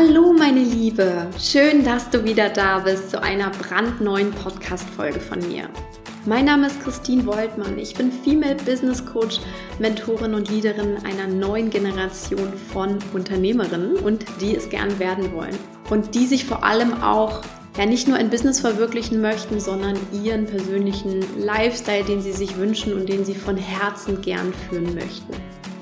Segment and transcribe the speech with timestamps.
[0.00, 5.68] Hallo meine Liebe, schön, dass du wieder da bist zu einer brandneuen Podcast-Folge von mir.
[6.24, 9.40] Mein Name ist Christine Woltmann, ich bin Female Business Coach,
[9.80, 15.58] Mentorin und Leaderin einer neuen Generation von Unternehmerinnen und die es gern werden wollen.
[15.90, 17.42] Und die sich vor allem auch
[17.76, 22.94] ja nicht nur ein Business verwirklichen möchten, sondern ihren persönlichen Lifestyle, den sie sich wünschen
[22.94, 25.34] und den sie von Herzen gern führen möchten.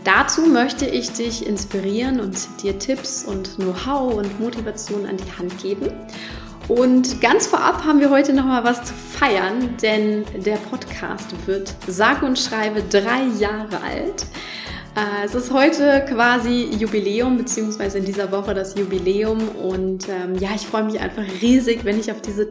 [0.06, 5.60] Dazu möchte ich dich inspirieren und dir Tipps und Know-how und Motivation an die Hand
[5.60, 5.90] geben.
[6.68, 11.74] Und ganz vorab haben wir heute noch mal was zu feiern, denn der Podcast wird
[11.88, 14.26] sage und schreibe drei Jahre alt.
[14.96, 19.46] Äh, es ist heute quasi Jubiläum, beziehungsweise in dieser Woche das Jubiläum.
[19.48, 22.48] Und ähm, ja, ich freue mich einfach riesig, wenn ich auf diese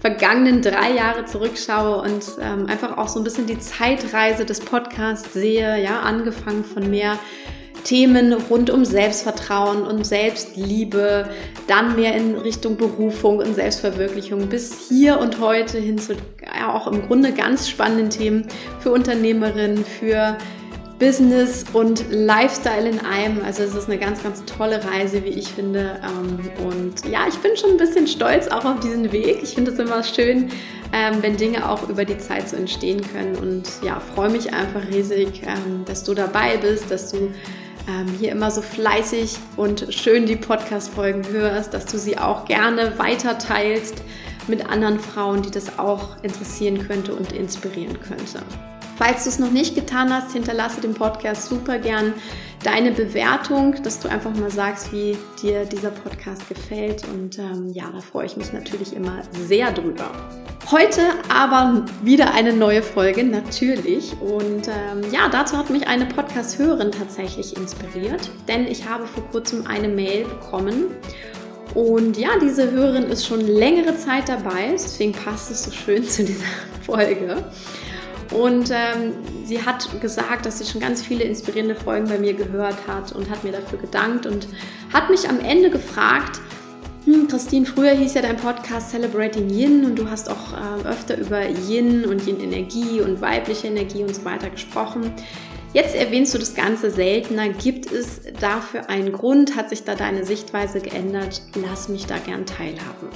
[0.00, 5.32] vergangenen drei Jahre zurückschaue und ähm, einfach auch so ein bisschen die Zeitreise des Podcasts
[5.32, 5.82] sehe.
[5.82, 7.18] Ja, angefangen von mehr
[7.84, 11.30] Themen rund um Selbstvertrauen und Selbstliebe,
[11.66, 16.88] dann mehr in Richtung Berufung und Selbstverwirklichung bis hier und heute hin zu ja, auch
[16.88, 18.48] im Grunde ganz spannenden Themen
[18.80, 20.36] für Unternehmerinnen, für
[20.98, 23.44] Business und Lifestyle in einem.
[23.44, 26.00] Also es ist eine ganz, ganz tolle Reise, wie ich finde.
[26.02, 29.42] Ähm, und ja, ich bin schon ein bisschen stolz auch auf diesen Weg.
[29.42, 30.48] Ich finde es immer schön,
[30.92, 33.36] ähm, wenn Dinge auch über die Zeit so entstehen können.
[33.36, 37.30] Und ja, freue mich einfach riesig, ähm, dass du dabei bist, dass du
[38.18, 43.38] hier immer so fleißig und schön die Podcast-Folgen hörst, dass du sie auch gerne weiter
[43.38, 44.02] teilst
[44.48, 48.40] mit anderen Frauen, die das auch interessieren könnte und inspirieren könnte.
[48.96, 52.14] Falls du es noch nicht getan hast, hinterlasse dem Podcast super gern
[52.64, 57.02] deine Bewertung, dass du einfach mal sagst, wie dir dieser Podcast gefällt.
[57.12, 60.10] Und ähm, ja, da freue ich mich natürlich immer sehr drüber.
[60.70, 64.14] Heute aber wieder eine neue Folge, natürlich.
[64.20, 69.66] Und ähm, ja, dazu hat mich eine Podcast-Hörerin tatsächlich inspiriert, denn ich habe vor kurzem
[69.66, 70.86] eine Mail bekommen.
[71.74, 76.24] Und ja, diese Hörerin ist schon längere Zeit dabei, deswegen passt es so schön zu
[76.24, 76.46] dieser
[76.84, 77.44] Folge.
[78.32, 79.12] Und ähm,
[79.44, 83.30] sie hat gesagt, dass sie schon ganz viele inspirierende Folgen bei mir gehört hat und
[83.30, 84.48] hat mir dafür gedankt und
[84.92, 86.40] hat mich am Ende gefragt,
[87.04, 91.16] hm, Christine, früher hieß ja dein Podcast Celebrating Yin und du hast auch äh, öfter
[91.16, 95.12] über Yin und Yin-Energie und weibliche Energie und so weiter gesprochen.
[95.72, 97.50] Jetzt erwähnst du das Ganze seltener.
[97.50, 99.56] Gibt es dafür einen Grund?
[99.56, 101.42] Hat sich da deine Sichtweise geändert?
[101.54, 103.08] Lass mich da gern teilhaben.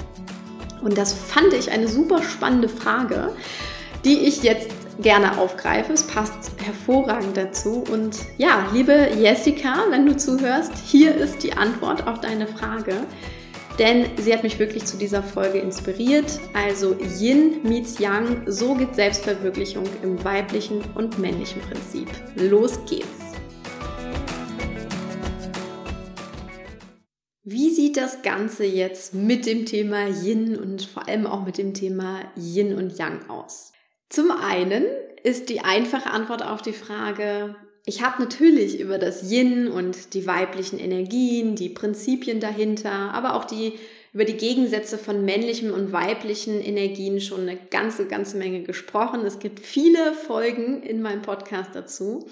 [0.81, 3.33] Und das fand ich eine super spannende Frage,
[4.05, 4.69] die ich jetzt
[5.01, 5.93] gerne aufgreife.
[5.93, 7.83] Es passt hervorragend dazu.
[7.91, 12.95] Und ja, liebe Jessica, wenn du zuhörst, hier ist die Antwort auf deine Frage.
[13.79, 16.39] Denn sie hat mich wirklich zu dieser Folge inspiriert.
[16.53, 22.07] Also Yin meets Yang, so geht Selbstverwirklichung im weiblichen und männlichen Prinzip.
[22.35, 23.07] Los geht's!
[27.43, 31.73] Wie sieht das Ganze jetzt mit dem Thema Yin und vor allem auch mit dem
[31.73, 33.71] Thema Yin und Yang aus?
[34.11, 34.83] Zum einen
[35.23, 37.55] ist die einfache Antwort auf die Frage,
[37.85, 43.45] ich habe natürlich über das Yin und die weiblichen Energien, die Prinzipien dahinter, aber auch
[43.45, 43.79] die
[44.11, 49.25] über die Gegensätze von männlichen und weiblichen Energien schon eine ganze, ganze Menge gesprochen.
[49.25, 52.29] Es gibt viele Folgen in meinem Podcast dazu.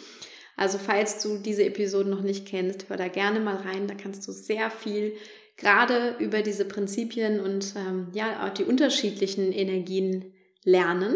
[0.58, 3.88] Also falls du diese Episode noch nicht kennst, hör da gerne mal rein.
[3.88, 5.14] Da kannst du sehr viel
[5.56, 10.34] gerade über diese Prinzipien und ähm, ja auch die unterschiedlichen Energien
[10.66, 11.16] lernen.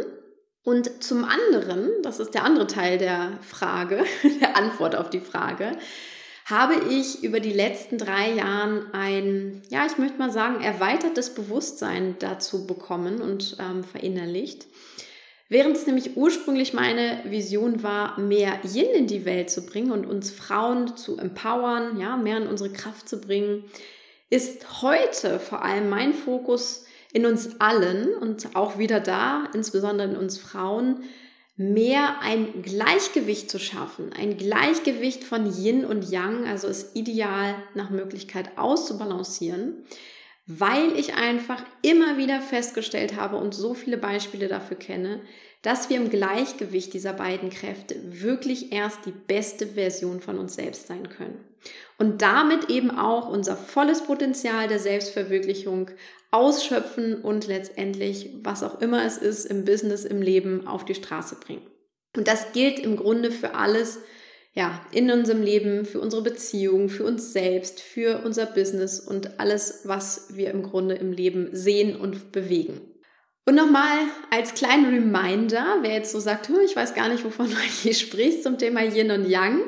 [0.63, 4.05] Und zum anderen, das ist der andere Teil der Frage,
[4.41, 5.77] der Antwort auf die Frage,
[6.45, 12.15] habe ich über die letzten drei Jahren ein, ja, ich möchte mal sagen, erweitertes Bewusstsein
[12.19, 14.67] dazu bekommen und ähm, verinnerlicht.
[15.49, 20.05] Während es nämlich ursprünglich meine Vision war, mehr Yin in die Welt zu bringen und
[20.05, 23.65] uns Frauen zu empowern, ja, mehr in unsere Kraft zu bringen,
[24.29, 30.17] ist heute vor allem mein Fokus in uns allen und auch wieder da, insbesondere in
[30.17, 31.03] uns Frauen,
[31.55, 34.11] mehr ein Gleichgewicht zu schaffen.
[34.11, 39.85] Ein Gleichgewicht von Yin und Yang, also es ideal nach Möglichkeit auszubalancieren,
[40.45, 45.21] weil ich einfach immer wieder festgestellt habe und so viele Beispiele dafür kenne,
[45.61, 50.87] dass wir im Gleichgewicht dieser beiden Kräfte wirklich erst die beste Version von uns selbst
[50.87, 51.45] sein können.
[51.97, 55.91] Und damit eben auch unser volles Potenzial der Selbstverwirklichung
[56.31, 61.35] ausschöpfen und letztendlich, was auch immer es ist, im Business, im Leben auf die Straße
[61.35, 61.65] bringen.
[62.17, 63.99] Und das gilt im Grunde für alles,
[64.53, 69.81] ja, in unserem Leben, für unsere Beziehung, für uns selbst, für unser Business und alles,
[69.85, 72.81] was wir im Grunde im Leben sehen und bewegen.
[73.45, 73.97] Und nochmal
[74.29, 77.93] als kleinen Reminder, wer jetzt so sagt, hm, ich weiß gar nicht, wovon du hier
[77.93, 79.61] sprichst zum Thema Yin und Yang.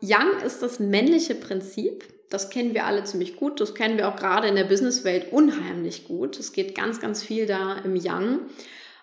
[0.00, 3.60] Yang ist das männliche Prinzip Das kennen wir alle ziemlich gut.
[3.60, 6.40] Das kennen wir auch gerade in der Businesswelt unheimlich gut.
[6.40, 8.40] Es geht ganz, ganz viel da im Yang.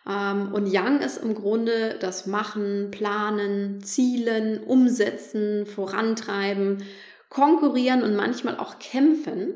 [0.10, 6.84] Ähm, und Yang ist im Grunde das Machen, Planen, Zielen, Umsetzen, Vorantreiben,
[7.30, 9.54] Konkurrieren und manchmal auch Kämpfen.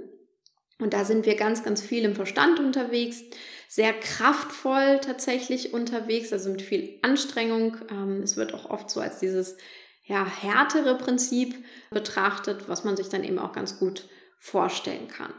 [0.79, 3.23] Und da sind wir ganz, ganz viel im Verstand unterwegs,
[3.67, 7.77] sehr kraftvoll tatsächlich unterwegs, also mit viel Anstrengung.
[7.89, 9.57] Ähm, es wird auch oft so als dieses
[10.05, 11.55] ja, härtere Prinzip
[11.89, 14.07] betrachtet, was man sich dann eben auch ganz gut
[14.37, 15.33] vorstellen kann.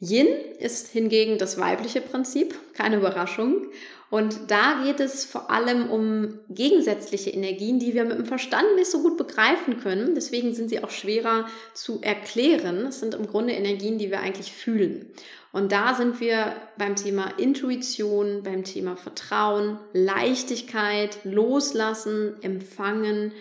[0.00, 0.28] Yin
[0.58, 3.66] ist hingegen das weibliche Prinzip, keine Überraschung.
[4.10, 8.90] Und da geht es vor allem um gegensätzliche Energien, die wir mit dem Verstand nicht
[8.90, 10.14] so gut begreifen können.
[10.14, 12.86] Deswegen sind sie auch schwerer zu erklären.
[12.86, 15.10] Es sind im Grunde Energien, die wir eigentlich fühlen.
[15.52, 23.32] Und da sind wir beim Thema Intuition, beim Thema Vertrauen, Leichtigkeit, Loslassen, Empfangen,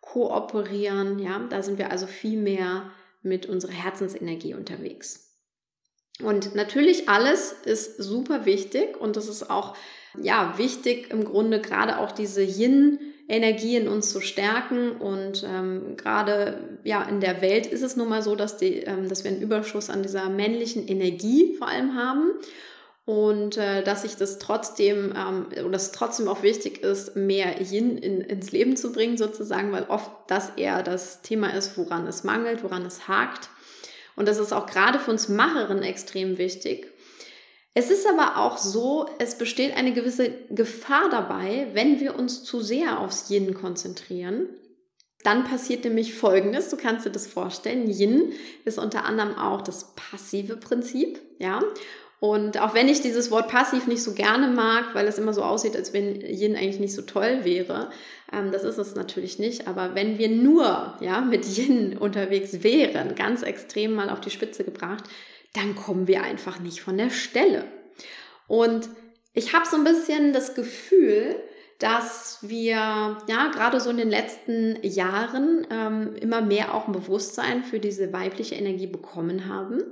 [0.00, 1.18] Kooperieren.
[1.18, 2.90] Ja, da sind wir also viel mehr
[3.22, 5.29] mit unserer Herzensenergie unterwegs.
[6.22, 9.76] Und natürlich alles ist super wichtig und das ist auch
[10.20, 12.98] ja wichtig im Grunde gerade auch diese Yin
[13.30, 18.08] Energie in uns zu stärken und ähm, gerade ja in der Welt ist es nun
[18.08, 21.94] mal so, dass die, ähm, dass wir einen Überschuss an dieser männlichen Energie vor allem
[21.94, 22.32] haben
[23.04, 27.98] und äh, dass sich das trotzdem ähm, oder es trotzdem auch wichtig ist, mehr Yin
[27.98, 32.24] in, ins Leben zu bringen sozusagen, weil oft das eher das Thema ist, woran es
[32.24, 33.48] mangelt, woran es hakt.
[34.20, 36.92] Und das ist auch gerade für uns Macherinnen extrem wichtig.
[37.72, 42.60] Es ist aber auch so, es besteht eine gewisse Gefahr dabei, wenn wir uns zu
[42.60, 44.50] sehr aufs Yin konzentrieren.
[45.24, 47.88] Dann passiert nämlich Folgendes, du kannst dir das vorstellen.
[47.88, 48.34] Yin
[48.66, 51.62] ist unter anderem auch das passive Prinzip, ja.
[52.20, 55.42] Und auch wenn ich dieses Wort passiv nicht so gerne mag, weil es immer so
[55.42, 57.90] aussieht, als wenn Yin eigentlich nicht so toll wäre,
[58.30, 59.66] ähm, das ist es natürlich nicht.
[59.66, 64.64] Aber wenn wir nur ja, mit Yin unterwegs wären, ganz extrem mal auf die Spitze
[64.64, 65.04] gebracht,
[65.54, 67.64] dann kommen wir einfach nicht von der Stelle.
[68.46, 68.90] Und
[69.32, 71.36] ich habe so ein bisschen das Gefühl,
[71.78, 77.64] dass wir ja gerade so in den letzten Jahren ähm, immer mehr auch ein Bewusstsein
[77.64, 79.82] für diese weibliche Energie bekommen haben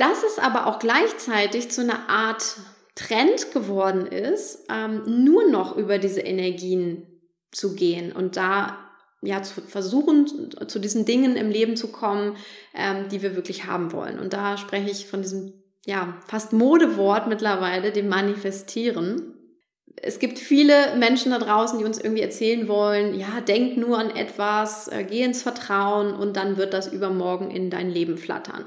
[0.00, 2.56] dass es aber auch gleichzeitig zu einer Art
[2.94, 7.06] Trend geworden ist, ähm, nur noch über diese Energien
[7.52, 8.78] zu gehen und da
[9.22, 10.26] ja zu versuchen,
[10.66, 12.36] zu diesen Dingen im Leben zu kommen,
[12.74, 14.18] ähm, die wir wirklich haben wollen.
[14.18, 15.52] Und da spreche ich von diesem
[15.86, 19.34] ja fast Modewort mittlerweile, dem Manifestieren.
[19.96, 24.10] Es gibt viele Menschen da draußen, die uns irgendwie erzählen wollen, ja, denk nur an
[24.10, 28.64] etwas, äh, geh ins Vertrauen und dann wird das übermorgen in dein Leben flattern.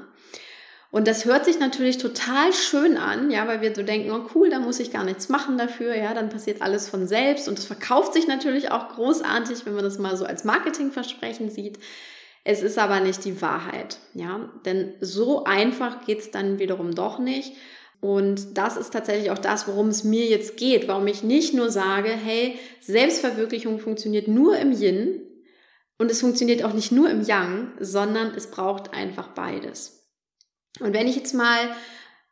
[0.94, 4.48] Und das hört sich natürlich total schön an, ja, weil wir so denken, oh cool,
[4.48, 7.64] da muss ich gar nichts machen dafür, ja, dann passiert alles von selbst und es
[7.64, 11.80] verkauft sich natürlich auch großartig, wenn man das mal so als Marketingversprechen sieht.
[12.44, 17.54] Es ist aber nicht die Wahrheit, ja, denn so einfach geht's dann wiederum doch nicht.
[18.00, 21.70] Und das ist tatsächlich auch das, worum es mir jetzt geht, warum ich nicht nur
[21.72, 25.22] sage, hey, Selbstverwirklichung funktioniert nur im Yin
[25.98, 30.03] und es funktioniert auch nicht nur im Yang, sondern es braucht einfach beides.
[30.80, 31.74] Und wenn ich jetzt mal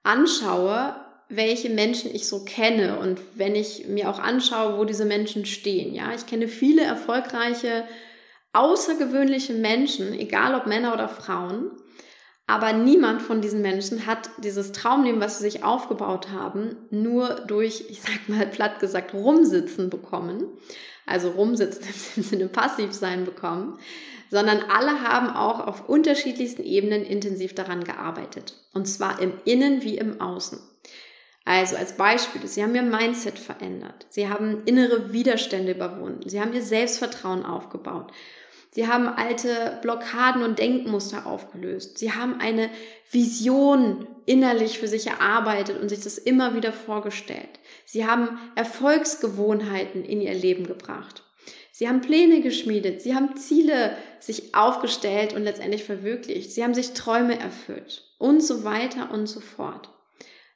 [0.03, 0.97] anschaue,
[1.29, 5.95] welche Menschen ich so kenne und wenn ich mir auch anschaue, wo diese Menschen stehen,
[5.95, 7.85] ja, ich kenne viele erfolgreiche,
[8.53, 11.71] außergewöhnliche Menschen, egal ob Männer oder Frauen,
[12.47, 17.87] aber niemand von diesen Menschen hat dieses Traumleben, was sie sich aufgebaut haben, nur durch,
[17.89, 20.49] ich sag mal platt gesagt, rumsitzen bekommen.
[21.07, 21.85] Also rumsitzen
[22.17, 23.79] im Sinne passiv sein bekommen,
[24.31, 28.55] sondern alle haben auch auf unterschiedlichsten Ebenen intensiv daran gearbeitet.
[28.73, 30.59] Und zwar im Innen wie im Außen.
[31.45, 34.07] Also als Beispiel, sie haben ihr Mindset verändert.
[34.11, 36.29] Sie haben innere Widerstände überwunden.
[36.29, 38.13] Sie haben ihr Selbstvertrauen aufgebaut.
[38.75, 41.99] Sie haben alte Blockaden und Denkmuster aufgelöst.
[41.99, 42.71] Sie haben eine
[43.11, 47.61] Vision innerlich für sich erarbeitet und sich das immer wieder vorgestellt.
[47.85, 51.23] Sie haben Erfolgsgewohnheiten in ihr Leben gebracht.
[51.71, 56.53] Sie haben Pläne geschmiedet, sie haben Ziele sich aufgestellt und letztendlich verwirklicht.
[56.53, 59.91] Sie haben sich Träume erfüllt und so weiter und so fort.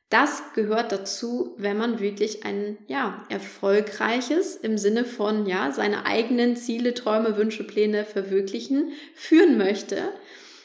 [0.08, 6.56] Das gehört dazu, wenn man wirklich ein ja, erfolgreiches im Sinne von ja, seine eigenen
[6.56, 10.12] Ziele, Träume, Wünsche, Pläne verwirklichen, führen möchte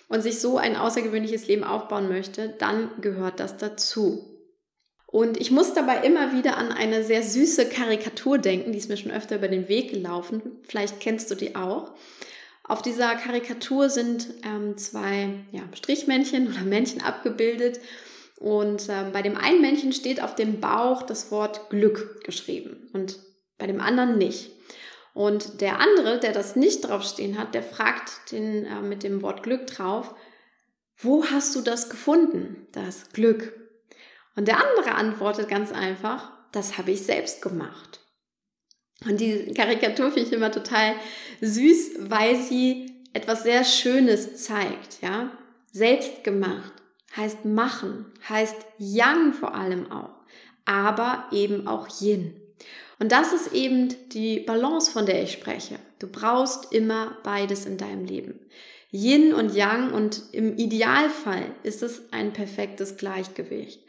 [0.10, 4.32] und sich so ein außergewöhnliches Leben aufbauen möchte, dann gehört das dazu.
[5.08, 8.98] Und ich muss dabei immer wieder an eine sehr süße Karikatur denken, die ist mir
[8.98, 10.42] schon öfter über den Weg gelaufen.
[10.64, 11.94] Vielleicht kennst du die auch.
[12.64, 17.82] Auf dieser Karikatur sind ähm, zwei ja, Strichmännchen oder Männchen abgebildet.
[18.42, 23.20] Und ähm, bei dem einen Männchen steht auf dem Bauch das Wort Glück geschrieben und
[23.60, 24.50] bei dem anderen nicht.
[25.14, 29.44] Und der andere, der das nicht draufstehen hat, der fragt den äh, mit dem Wort
[29.44, 30.16] Glück drauf,
[30.98, 33.54] wo hast du das gefunden, das Glück?
[34.36, 38.00] Und der andere antwortet ganz einfach, das habe ich selbst gemacht.
[39.06, 40.96] Und die Karikatur finde ich immer total
[41.42, 45.30] süß, weil sie etwas sehr Schönes zeigt, ja.
[45.72, 46.81] Selbst gemacht
[47.16, 50.12] heißt machen, heißt Yang vor allem auch,
[50.66, 52.36] aber eben auch Yin.
[53.00, 55.80] Und das ist eben die Balance, von der ich spreche.
[56.00, 58.40] Du brauchst immer beides in deinem Leben.
[58.92, 63.82] Yin und Yang und im Idealfall ist es ein perfektes Gleichgewicht.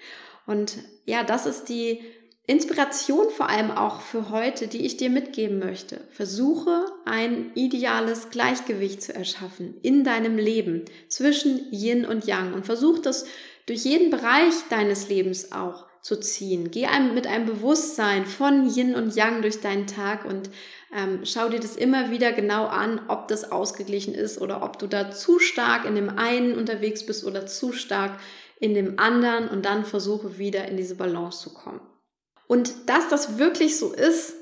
[0.47, 2.00] Und ja, das ist die
[2.47, 6.01] Inspiration vor allem auch für heute, die ich dir mitgeben möchte.
[6.11, 12.99] Versuche ein ideales Gleichgewicht zu erschaffen in deinem Leben zwischen Yin und Yang und versuch
[12.99, 13.27] das
[13.67, 16.73] durch jeden Bereich deines Lebens auch zu ziehen.
[16.73, 20.51] Geh einem mit einem Bewusstsein von Yin und Yang durch deinen Tag und
[20.93, 24.89] ähm, schau dir das immer wieder genau an, ob das ausgeglichen ist oder ob du
[24.89, 28.19] da zu stark in dem einen unterwegs bist oder zu stark
[28.59, 31.81] in dem anderen und dann versuche wieder in diese Balance zu kommen.
[32.53, 34.35] Und dass das wirklich so ist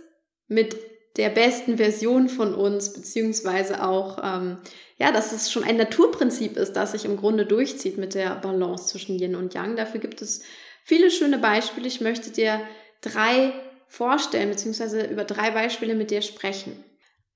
[0.49, 0.77] mit
[1.17, 4.57] der besten Version von uns, beziehungsweise auch, ähm,
[4.99, 8.89] ja, dass es schon ein Naturprinzip ist, das sich im Grunde durchzieht mit der Balance
[8.89, 9.77] zwischen Yin und Yang.
[9.77, 10.43] Dafür gibt es
[10.83, 11.87] viele schöne Beispiele.
[11.87, 12.61] Ich möchte dir
[13.01, 13.53] drei
[13.87, 16.83] vorstellen, beziehungsweise über drei Beispiele mit dir sprechen.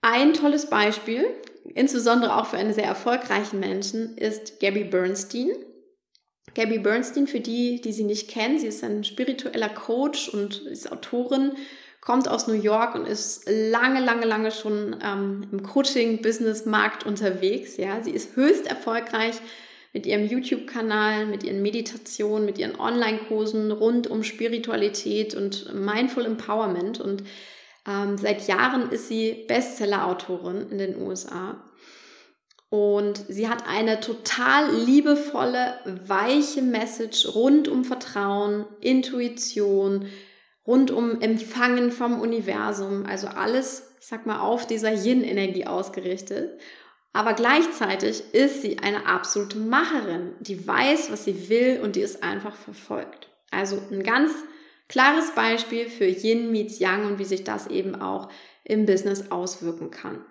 [0.02, 1.24] Ein tolles Beispiel,
[1.76, 5.52] insbesondere auch für einen sehr erfolgreichen Menschen, ist Gabby Bernstein.
[6.54, 10.90] Gabby Bernstein, für die, die sie nicht kennen, sie ist ein spiritueller Coach und ist
[10.90, 11.52] Autorin,
[12.00, 17.76] kommt aus New York und ist lange, lange, lange schon ähm, im Coaching-Business-Markt unterwegs.
[17.76, 19.34] Ja, sie ist höchst erfolgreich
[19.94, 27.00] mit ihrem YouTube-Kanal, mit ihren Meditationen, mit ihren Online-Kursen rund um Spiritualität und Mindful Empowerment.
[27.00, 27.22] Und
[27.88, 31.63] ähm, seit Jahren ist sie Bestseller-Autorin in den USA.
[32.74, 35.74] Und sie hat eine total liebevolle,
[36.08, 40.08] weiche Message rund um Vertrauen, Intuition,
[40.66, 43.06] rund um Empfangen vom Universum.
[43.06, 46.58] Also alles, ich sag mal, auf dieser Yin-Energie ausgerichtet.
[47.12, 52.24] Aber gleichzeitig ist sie eine absolute Macherin, die weiß, was sie will und die es
[52.24, 53.28] einfach verfolgt.
[53.52, 54.32] Also ein ganz
[54.88, 58.30] klares Beispiel für Yin meets Yang und wie sich das eben auch
[58.64, 60.24] im Business auswirken kann.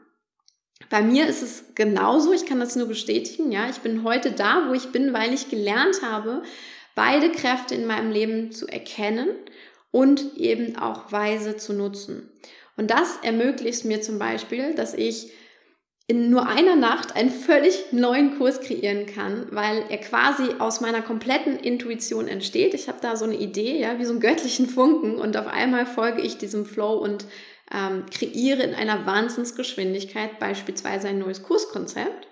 [0.89, 3.69] Bei mir ist es genauso, ich kann das nur bestätigen, ja.
[3.69, 6.43] Ich bin heute da, wo ich bin, weil ich gelernt habe,
[6.95, 9.29] beide Kräfte in meinem Leben zu erkennen
[9.91, 12.29] und eben auch weise zu nutzen.
[12.77, 15.31] Und das ermöglicht mir zum Beispiel, dass ich
[16.07, 21.01] in nur einer Nacht einen völlig neuen Kurs kreieren kann, weil er quasi aus meiner
[21.01, 22.73] kompletten Intuition entsteht.
[22.73, 25.85] Ich habe da so eine Idee, ja, wie so einen göttlichen Funken und auf einmal
[25.85, 27.25] folge ich diesem Flow und
[27.73, 32.27] ähm, kreiere in einer Wahnsinnsgeschwindigkeit beispielsweise ein neues Kurskonzept.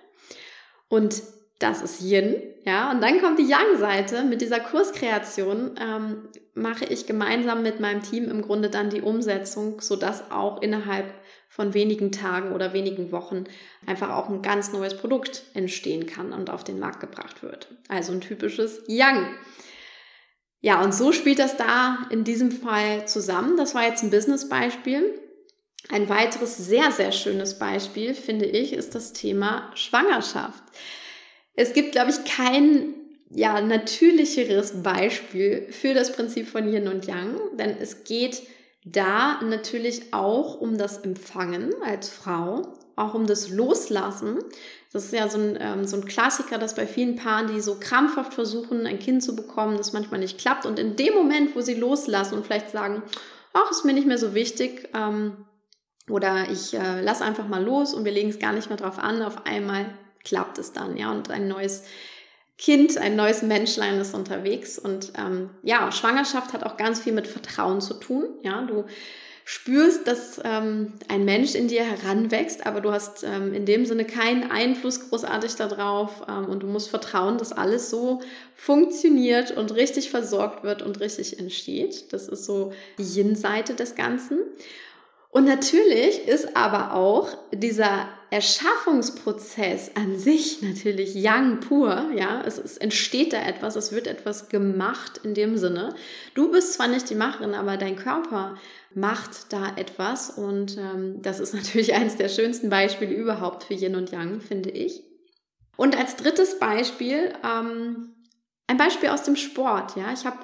[0.88, 1.24] Und
[1.60, 2.91] das ist Yin, ja.
[2.91, 4.24] Und dann kommt die Yang-Seite.
[4.24, 9.79] Mit dieser Kurskreation ähm, mache ich gemeinsam mit meinem Team im Grunde dann die Umsetzung,
[9.79, 11.13] sodass auch innerhalb
[11.48, 13.43] von wenigen Tagen oder wenigen Wochen
[13.86, 17.67] einfach auch ein ganz neues Produkt entstehen kann und auf den Markt gebracht wird.
[17.89, 19.27] Also ein typisches Yang.
[20.62, 23.57] Ja, und so spielt das da in diesem Fall zusammen.
[23.57, 25.19] Das war jetzt ein Business-Beispiel.
[25.89, 30.63] Ein weiteres sehr, sehr schönes Beispiel, finde ich, ist das Thema Schwangerschaft.
[31.55, 32.93] Es gibt, glaube ich, kein
[33.29, 38.43] ja, natürlicheres Beispiel für das Prinzip von Yin und Yang, denn es geht
[38.83, 44.39] da natürlich auch um das Empfangen als Frau, auch um das Loslassen.
[44.91, 47.77] Das ist ja so ein, ähm, so ein Klassiker, dass bei vielen Paaren, die so
[47.79, 50.65] krampfhaft versuchen, ein Kind zu bekommen, das manchmal nicht klappt.
[50.65, 53.03] Und in dem Moment, wo sie loslassen und vielleicht sagen,
[53.53, 55.45] ach, ist mir nicht mehr so wichtig, ähm,
[56.10, 59.00] oder ich äh, lass einfach mal los und wir legen es gar nicht mehr drauf
[59.00, 59.86] an, auf einmal
[60.24, 61.84] klappt es dann, ja, und ein neues
[62.62, 64.77] Kind, ein neues Menschlein ist unterwegs.
[64.77, 68.25] Und ähm, ja, Schwangerschaft hat auch ganz viel mit Vertrauen zu tun.
[68.43, 68.86] Ja, du
[69.46, 74.05] spürst, dass ähm, ein Mensch in dir heranwächst, aber du hast ähm, in dem Sinne
[74.05, 78.22] keinen Einfluss großartig darauf ähm, und du musst vertrauen, dass alles so
[78.53, 82.13] funktioniert und richtig versorgt wird und richtig entsteht.
[82.13, 84.38] Das ist so die Yin-Seite des Ganzen.
[85.31, 92.77] Und natürlich ist aber auch dieser Erschaffungsprozess an sich natürlich Yang pur, ja, es, es,
[92.77, 95.95] entsteht da etwas, es wird etwas gemacht in dem Sinne.
[96.33, 98.57] Du bist zwar nicht die Macherin, aber dein Körper
[98.93, 103.95] macht da etwas und ähm, das ist natürlich eines der schönsten Beispiele überhaupt für Yin
[103.95, 105.01] und Yang, finde ich.
[105.77, 108.15] Und als drittes Beispiel ähm,
[108.67, 110.39] ein Beispiel aus dem Sport, ja, ich habe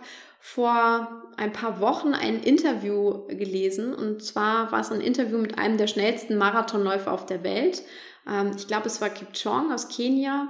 [0.53, 3.93] vor ein paar Wochen ein Interview gelesen.
[3.93, 7.83] Und zwar war es ein Interview mit einem der schnellsten Marathonläufer auf der Welt.
[8.25, 10.47] Ähm, ich glaube, es war Kipchong aus Kenia.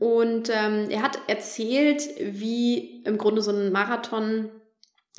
[0.00, 4.48] Und ähm, er hat erzählt, wie im Grunde so ein Marathon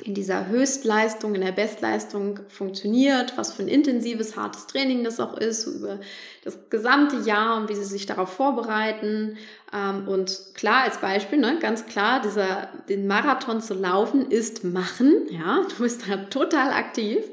[0.02, 5.34] in dieser Höchstleistung, in der Bestleistung funktioniert, was für ein intensives, hartes Training das auch
[5.38, 6.00] ist, über
[6.44, 9.38] das gesamte Jahr und wie sie sich darauf vorbereiten.
[9.72, 15.28] Ähm, und klar, als Beispiel, ne, ganz klar, dieser, den Marathon zu laufen ist machen,
[15.30, 17.24] ja, du bist da total aktiv.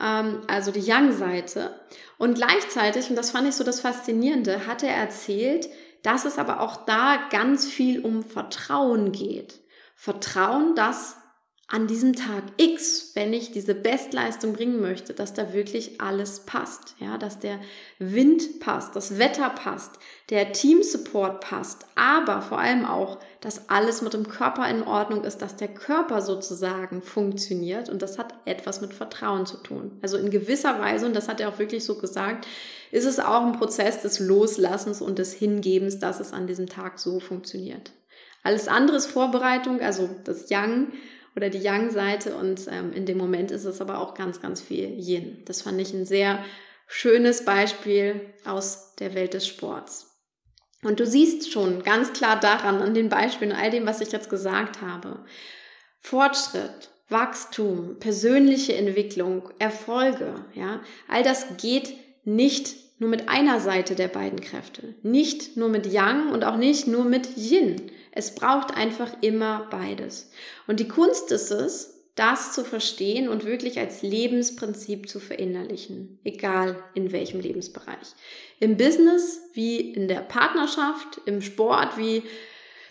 [0.00, 1.70] Ähm, also die Young-Seite.
[2.18, 5.68] Und gleichzeitig, und das fand ich so das Faszinierende, hat er erzählt,
[6.02, 9.60] dass es aber auch da ganz viel um Vertrauen geht.
[9.94, 11.21] Vertrauen, dass
[11.72, 16.94] an diesem Tag X, wenn ich diese Bestleistung bringen möchte, dass da wirklich alles passt,
[17.00, 17.58] ja, dass der
[17.98, 19.92] Wind passt, das Wetter passt,
[20.28, 25.38] der Teamsupport passt, aber vor allem auch, dass alles mit dem Körper in Ordnung ist,
[25.38, 29.92] dass der Körper sozusagen funktioniert und das hat etwas mit Vertrauen zu tun.
[30.02, 32.46] Also in gewisser Weise, und das hat er auch wirklich so gesagt,
[32.90, 36.98] ist es auch ein Prozess des Loslassens und des Hingebens, dass es an diesem Tag
[36.98, 37.92] so funktioniert.
[38.42, 40.92] Alles andere ist Vorbereitung, also das Yang
[41.36, 44.98] oder die Yang-Seite und ähm, in dem Moment ist es aber auch ganz, ganz viel
[44.98, 45.42] Yin.
[45.46, 46.44] Das fand ich ein sehr
[46.86, 50.12] schönes Beispiel aus der Welt des Sports.
[50.84, 54.28] Und du siehst schon ganz klar daran, an den Beispielen, all dem, was ich jetzt
[54.28, 55.24] gesagt habe,
[56.00, 64.08] Fortschritt, Wachstum, persönliche Entwicklung, Erfolge, ja, all das geht nicht nur mit einer Seite der
[64.08, 67.90] beiden Kräfte, nicht nur mit Yang und auch nicht nur mit Yin.
[68.12, 70.30] Es braucht einfach immer beides.
[70.66, 76.76] Und die Kunst ist es, das zu verstehen und wirklich als Lebensprinzip zu verinnerlichen, egal
[76.94, 78.14] in welchem Lebensbereich.
[78.60, 82.22] Im Business wie in der Partnerschaft, im Sport wie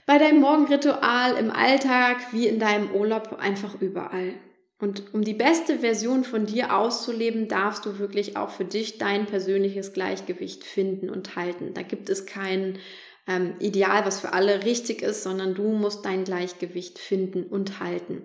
[0.07, 4.33] bei deinem Morgenritual, im Alltag wie in deinem Urlaub, einfach überall.
[4.79, 9.27] Und um die beste Version von dir auszuleben, darfst du wirklich auch für dich dein
[9.27, 11.75] persönliches Gleichgewicht finden und halten.
[11.75, 12.79] Da gibt es kein
[13.27, 18.23] ähm, Ideal, was für alle richtig ist, sondern du musst dein Gleichgewicht finden und halten.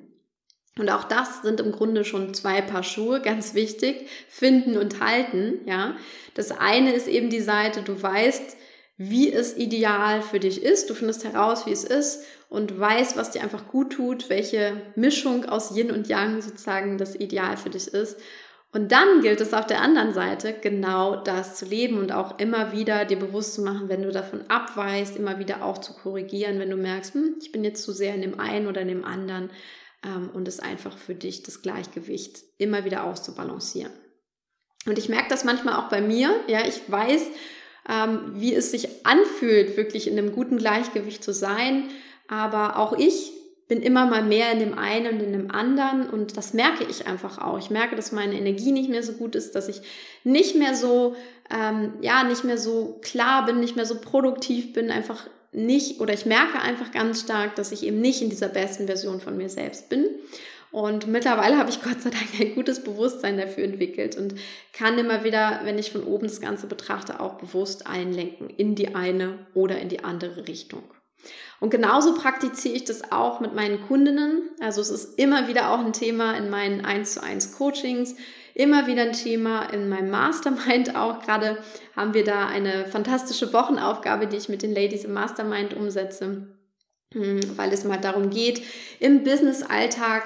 [0.78, 5.60] Und auch das sind im Grunde schon zwei Paar Schuhe, ganz wichtig, finden und halten,
[5.66, 5.96] ja.
[6.34, 8.56] Das eine ist eben die Seite, du weißt,
[8.98, 13.30] wie es ideal für dich ist, du findest heraus, wie es ist und weißt, was
[13.30, 17.88] dir einfach gut tut, welche Mischung aus Yin und Yang sozusagen das Ideal für dich
[17.88, 18.18] ist.
[18.76, 22.72] Und dann gilt es auf der anderen Seite, genau das zu leben und auch immer
[22.72, 26.68] wieder dir bewusst zu machen, wenn du davon abweichst, immer wieder auch zu korrigieren, wenn
[26.68, 29.48] du merkst, hm, ich bin jetzt zu sehr in dem einen oder in dem anderen
[30.04, 33.92] ähm, und es einfach für dich das Gleichgewicht immer wieder auszubalancieren.
[34.84, 37.28] Und ich merke das manchmal auch bei mir, ja, ich weiß,
[37.88, 41.88] ähm, wie es sich anfühlt, wirklich in einem guten Gleichgewicht zu sein,
[42.28, 43.32] aber auch ich
[43.68, 47.06] bin immer mal mehr in dem einen und in dem anderen und das merke ich
[47.06, 47.58] einfach auch.
[47.58, 49.82] Ich merke, dass meine Energie nicht mehr so gut ist, dass ich
[50.22, 51.16] nicht mehr so,
[51.50, 56.14] ähm, ja, nicht mehr so klar bin, nicht mehr so produktiv bin, einfach nicht, oder
[56.14, 59.48] ich merke einfach ganz stark, dass ich eben nicht in dieser besten Version von mir
[59.48, 60.06] selbst bin.
[60.70, 64.34] Und mittlerweile habe ich Gott sei Dank ein gutes Bewusstsein dafür entwickelt und
[64.72, 68.94] kann immer wieder, wenn ich von oben das Ganze betrachte, auch bewusst einlenken in die
[68.94, 70.82] eine oder in die andere Richtung.
[71.60, 74.50] Und genauso praktiziere ich das auch mit meinen Kundinnen.
[74.60, 78.14] Also es ist immer wieder auch ein Thema in meinen 1 zu 1 Coachings,
[78.54, 81.20] immer wieder ein Thema in meinem Mastermind auch.
[81.20, 81.58] Gerade
[81.94, 86.48] haben wir da eine fantastische Wochenaufgabe, die ich mit den Ladies im Mastermind umsetze,
[87.12, 88.62] hm, weil es mal darum geht,
[89.00, 90.24] im Business-Alltag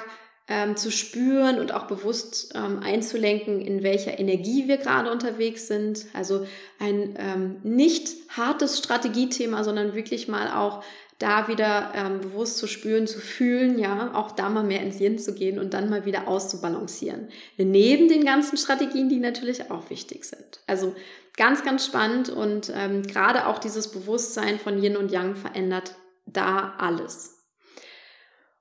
[0.50, 6.06] ähm, zu spüren und auch bewusst ähm, einzulenken, in welcher Energie wir gerade unterwegs sind.
[6.12, 6.44] Also
[6.80, 10.82] ein ähm, nicht hartes Strategiethema, sondern wirklich mal auch
[11.20, 15.18] da wieder ähm, bewusst zu spüren, zu fühlen, ja, auch da mal mehr ins Yin
[15.18, 17.28] zu gehen und dann mal wieder auszubalancieren.
[17.56, 20.60] Neben den ganzen Strategien, die natürlich auch wichtig sind.
[20.66, 20.96] Also
[21.36, 25.94] ganz, ganz spannend und ähm, gerade auch dieses Bewusstsein von Yin und Yang verändert
[26.26, 27.38] da alles.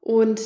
[0.02, 0.41] Und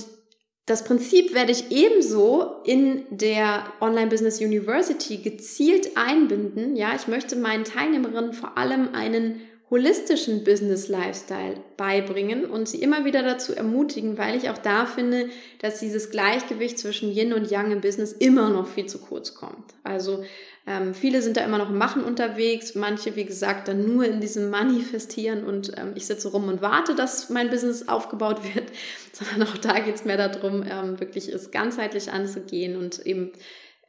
[0.65, 6.75] das Prinzip werde ich ebenso in der Online Business University gezielt einbinden.
[6.77, 13.05] Ja, ich möchte meinen Teilnehmerinnen vor allem einen holistischen Business Lifestyle beibringen und sie immer
[13.05, 17.71] wieder dazu ermutigen, weil ich auch da finde, dass dieses Gleichgewicht zwischen Yin und Yang
[17.71, 19.73] im Business immer noch viel zu kurz kommt.
[19.83, 20.23] Also
[20.65, 24.21] ähm, viele sind da immer noch im Machen unterwegs, manche, wie gesagt, dann nur in
[24.21, 28.71] diesem Manifestieren und ähm, ich sitze rum und warte, dass mein Business aufgebaut wird,
[29.11, 33.33] sondern auch da geht es mehr darum, ähm, wirklich es ganzheitlich anzugehen und eben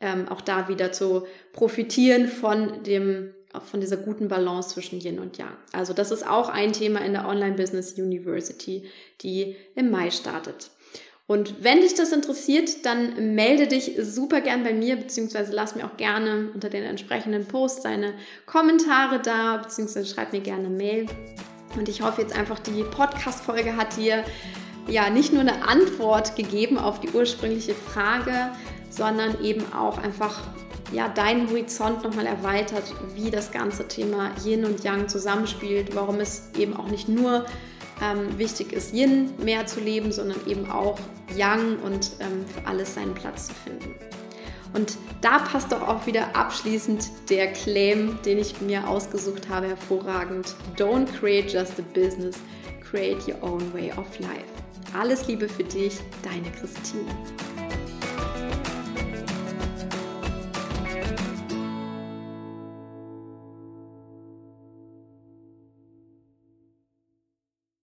[0.00, 3.34] ähm, auch da wieder zu profitieren von dem
[3.70, 5.56] von dieser guten Balance zwischen Yin und Yang.
[5.70, 8.82] Also das ist auch ein Thema in der Online Business University,
[9.20, 10.70] die im Mai startet.
[11.26, 15.86] Und wenn dich das interessiert, dann melde dich super gern bei mir, beziehungsweise lass mir
[15.86, 18.12] auch gerne unter den entsprechenden Posts deine
[18.44, 21.06] Kommentare da, beziehungsweise schreib mir gerne Mail.
[21.76, 24.22] Und ich hoffe jetzt einfach, die Podcast-Folge hat dir
[24.86, 28.50] ja nicht nur eine Antwort gegeben auf die ursprüngliche Frage,
[28.90, 30.42] sondern eben auch einfach
[30.92, 32.84] ja, deinen Horizont nochmal erweitert,
[33.14, 37.46] wie das ganze Thema Yin und Yang zusammenspielt, warum es eben auch nicht nur
[38.02, 40.98] ähm, wichtig ist, Yin mehr zu leben, sondern eben auch
[41.36, 43.94] Yang und ähm, für alles seinen Platz zu finden.
[44.74, 50.56] Und da passt doch auch wieder abschließend der Claim, den ich mir ausgesucht habe, hervorragend.
[50.76, 52.36] Don't create just a business,
[52.82, 54.44] create your own way of life.
[54.98, 57.63] Alles Liebe für dich, deine Christine.